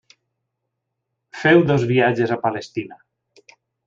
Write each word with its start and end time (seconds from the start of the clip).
Feu 1.41 1.61
dos 1.71 1.85
viatges 1.91 2.33
a 2.37 2.39
Palestina. 2.47 2.99